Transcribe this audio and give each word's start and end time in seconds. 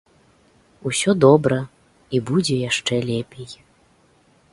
Усё 0.91 1.11
добра 1.25 1.59
і 2.15 2.21
будзе 2.31 2.55
яшчэ 2.69 2.95
лепей. 3.11 3.49